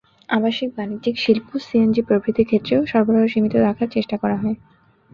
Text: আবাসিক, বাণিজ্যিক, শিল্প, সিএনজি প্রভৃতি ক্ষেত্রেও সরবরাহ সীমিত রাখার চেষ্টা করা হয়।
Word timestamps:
আবাসিক, 0.29 0.69
বাণিজ্যিক, 0.77 1.15
শিল্প, 1.17 1.49
সিএনজি 1.65 2.01
প্রভৃতি 2.07 2.43
ক্ষেত্রেও 2.45 2.81
সরবরাহ 2.91 3.23
সীমিত 3.27 3.53
রাখার 3.57 3.89
চেষ্টা 3.95 4.15
করা 4.17 4.37
হয়। 4.41 4.57